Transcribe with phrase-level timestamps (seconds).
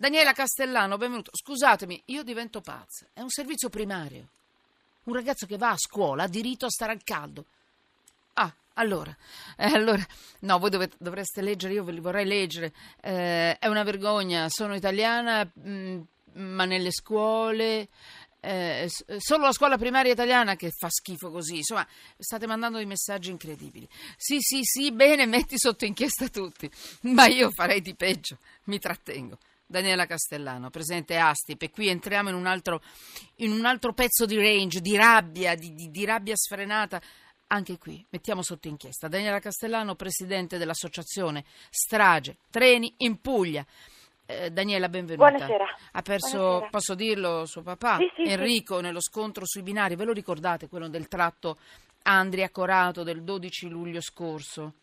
[0.00, 1.30] Daniela Castellano, benvenuto.
[1.34, 3.04] Scusatemi, io divento pazza.
[3.12, 4.28] È un servizio primario.
[5.04, 7.44] Un ragazzo che va a scuola ha diritto a stare al caldo.
[8.32, 9.14] Ah, allora,
[9.58, 10.02] eh, allora,
[10.38, 12.72] no, voi dovete, dovreste leggere, io ve li vorrei leggere.
[13.02, 16.00] Eh, è una vergogna, sono italiana, mh,
[16.32, 17.88] ma nelle scuole...
[18.40, 21.56] Eh, solo la scuola primaria italiana che fa schifo così.
[21.56, 21.86] Insomma,
[22.16, 23.86] state mandando dei messaggi incredibili.
[24.16, 26.70] Sì, sì, sì, bene, metti sotto inchiesta tutti.
[27.02, 28.38] Ma io farei di peggio.
[28.64, 29.36] Mi trattengo.
[29.70, 32.82] Daniela Castellano, presidente Astip, e qui entriamo in un altro,
[33.36, 37.00] in un altro pezzo di range, di rabbia, di, di, di rabbia sfrenata.
[37.52, 43.64] Anche qui mettiamo sotto inchiesta Daniela Castellano, presidente dell'associazione Strage Treni in Puglia.
[44.26, 45.30] Eh, Daniela, benvenuta.
[45.30, 45.64] Buonasera.
[45.92, 46.68] Ha perso, Buonasera.
[46.70, 49.94] posso dirlo, suo papà, Sì, sì, Enrico, nello scontro sui binari.
[49.94, 51.58] Ve lo ricordate quello del tratto
[52.02, 54.74] Andria-Corato del 12 luglio scorso?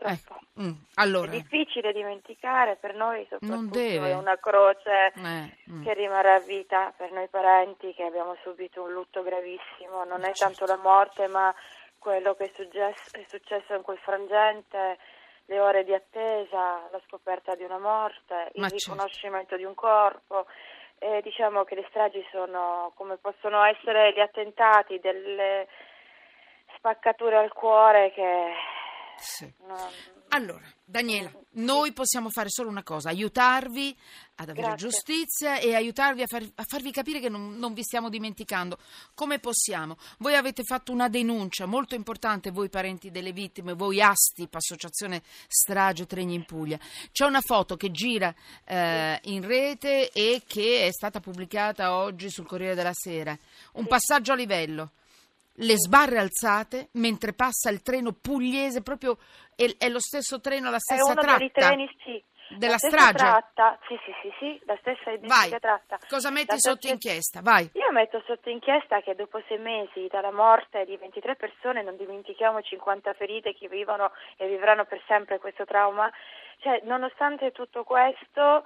[0.00, 0.08] Purtroppo.
[0.08, 0.40] Ecco.
[0.60, 5.82] Mm, Allora, È difficile dimenticare per noi, soprattutto è una croce eh, mm.
[5.84, 10.04] che rimarrà a vita per noi parenti che abbiamo subito un lutto gravissimo.
[10.04, 10.64] Non è Certo.
[10.64, 11.54] tanto la morte, ma
[11.98, 14.98] quello che è successo, è successo in quel frangente,
[15.46, 18.92] le ore di attesa, la scoperta di una morte, il Ma certo.
[18.92, 20.46] riconoscimento di un corpo.
[21.02, 25.66] E diciamo che le stragi sono come possono essere gli attentati, delle
[26.76, 28.52] spaccature al cuore che
[29.20, 29.52] Sì.
[30.32, 33.96] Allora, Daniela, noi possiamo fare solo una cosa, aiutarvi
[34.36, 34.88] ad avere Grazie.
[34.88, 38.78] giustizia e aiutarvi a, far- a farvi capire che non, non vi stiamo dimenticando.
[39.12, 39.96] Come possiamo?
[40.18, 46.06] Voi avete fatto una denuncia molto importante, voi parenti delle vittime, voi Astip, Associazione Strage
[46.06, 46.78] Treni in Puglia.
[47.10, 48.32] C'è una foto che gira
[48.64, 53.36] eh, in rete e che è stata pubblicata oggi sul Corriere della Sera.
[53.72, 54.92] Un passaggio a livello
[55.60, 59.18] le sbarre alzate mentre passa il treno pugliese, proprio
[59.54, 61.48] è, è lo stesso treno, la stessa tratta.
[61.52, 62.22] treni, sì.
[62.56, 63.24] della la stessa strage?
[63.24, 65.98] Tratta, sì, sì, sì, sì, la stessa identica Vai, tratta.
[66.08, 67.40] cosa metti La sotto inchiesta?
[67.42, 67.70] Vai.
[67.74, 72.62] Io metto sotto inchiesta che dopo sei mesi dalla morte di 23 persone, non dimentichiamo
[72.62, 76.10] 50 ferite che vivono e vivranno per sempre questo trauma,
[76.60, 78.64] cioè nonostante tutto questo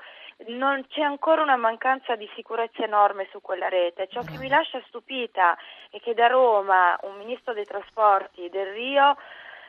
[0.49, 4.09] non c'è ancora una mancanza di sicurezza enorme su quella rete.
[4.09, 5.56] Ciò che mi lascia stupita
[5.91, 9.17] è che da Roma un ministro dei trasporti del Rio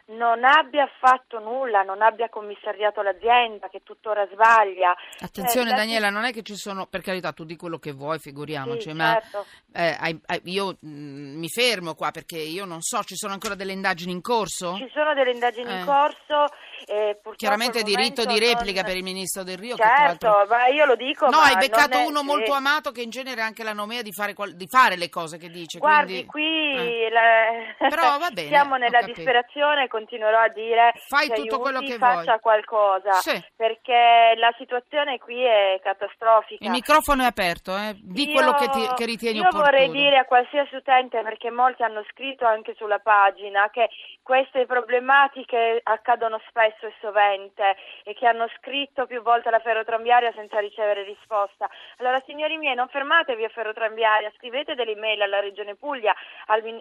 [0.07, 4.95] non abbia fatto nulla, non abbia commissariato l'azienda che tuttora sbaglia.
[5.19, 7.91] Attenzione Eh, la- Daniela, non è che ci sono, per carità, tu di quello che
[7.91, 9.45] vuoi, figuriamoci, Sì, ma certo.
[9.73, 13.55] eh, hai- hai- io mm, mi fermo qua perché io non so, ci sono ancora
[13.55, 14.75] delle indagini in corso?
[14.77, 15.79] Ci sono delle indagini Eh.
[15.79, 16.45] in corso.
[16.87, 19.75] e purtroppo Chiaramente diritto di replica non- per il ministro del Rio.
[19.75, 21.25] Certo, l'altro- ma io lo dico.
[21.29, 23.71] No, ma hai beccato non è- uno molto amato che in genere ha anche la
[23.73, 25.79] nomea di fare, qual- di fare le cose che dice.
[25.79, 27.09] Guardi, quindi- qui eh.
[27.09, 31.97] la- Però va bene, siamo nella disperazione, continuerò a dire Fai tutto quello aiuti, che
[31.97, 32.39] faccia vuoi.
[32.41, 33.41] qualcosa, Sì.
[33.55, 36.63] perché la situazione qui è catastrofica.
[36.65, 37.93] Il microfono è aperto, eh?
[38.01, 39.63] di Io- quello che, ti- che ritieni io opportuno.
[39.63, 43.87] vorrei dire a qualsiasi utente, perché molti hanno scritto anche sulla pagina, che
[44.21, 50.59] queste problematiche accadono spesso e sovente e che hanno scritto più volte alla ferrotrambiaria senza
[50.59, 51.69] ricevere risposta.
[51.97, 56.13] Allora, signori miei, non fermatevi a ferrotrambiaria, scrivete delle email alla Regione Puglia,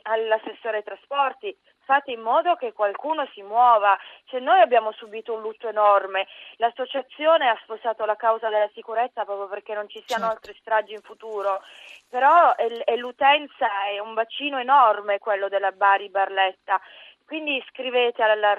[0.02, 1.54] all'assessore ai trasporti,
[1.84, 3.99] fate in modo che qualcuno si muova.
[4.25, 9.49] Cioè, noi abbiamo subito un lutto enorme, l'associazione ha sposato la causa della sicurezza proprio
[9.49, 10.37] perché non ci siano Certo.
[10.37, 11.62] altre stragi in futuro,
[12.09, 16.81] però è, è l'utenza è un bacino enorme quello della Bari Barletta.
[17.27, 18.55] Quindi scrivete alla,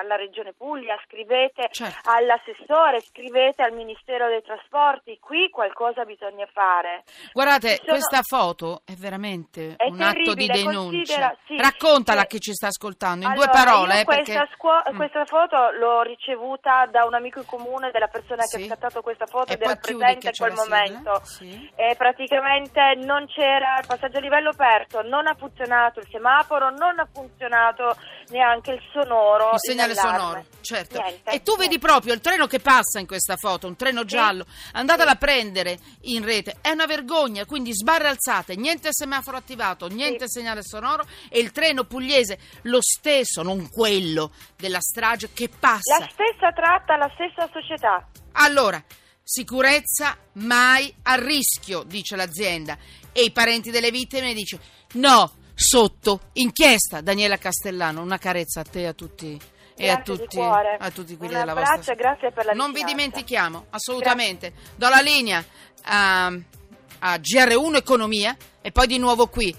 [0.00, 2.10] alla- Regione Puglia, scrivete Certo.
[2.10, 7.04] all'assessore, scrivete al Ministero dei Trasporti, qui qualcosa bisogna fare.
[7.32, 11.34] Guardate, sono- questa foto è veramente È un atto di denuncia.
[11.46, 12.24] sì, Raccontala sì.
[12.26, 14.00] a chi ci sta ascoltando, in Allora, due parole.
[14.00, 14.54] eh, questa, perché...
[14.54, 14.96] scuo- Mm.
[14.96, 18.62] questa foto l'ho ricevuta da un amico in comune della persona che Sì.
[18.62, 21.20] ha scattato questa foto E ed era presente che in quel momento.
[21.24, 21.70] Sì.
[21.74, 26.98] E praticamente non c'era il passaggio a livello aperto, non ha funzionato il semaforo, non
[26.98, 27.96] ha funzionato
[28.30, 29.52] neanche il sonoro.
[29.52, 31.00] Il segnale sonoro, certo.
[31.00, 31.86] Niente, e tu vedi niente.
[31.86, 34.46] proprio il treno che passa in questa foto, un treno giallo.
[34.72, 36.56] Andatela a prendere in rete.
[36.60, 41.84] È una vergogna, quindi sbarre alzate, niente semaforo attivato, niente segnale sonoro e il treno
[41.84, 45.98] pugliese lo stesso, non quello della strage che passa.
[45.98, 48.06] La stessa tratta, la stessa società.
[48.32, 48.82] Allora,
[49.22, 52.76] sicurezza mai a rischio, dice l'azienda.
[53.12, 54.58] E i parenti delle vittime dice
[54.94, 57.02] no, sotto inchiesta.
[57.02, 59.38] Daniela Castellano, una carezza a te e a tutti.
[59.76, 62.82] E a Grazie tutti, a tutti quelli Un della vostra grazie per la Non vi
[62.82, 62.96] vicinanza.
[62.96, 64.52] dimentichiamo, assolutamente.
[64.76, 65.42] Do la linea
[65.84, 69.54] a, a GR1 Economia e poi di nuovo qui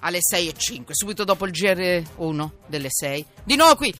[0.00, 3.26] alle 6 e 5, subito dopo il GR1 delle 6.
[3.44, 3.88] Di nuovo qui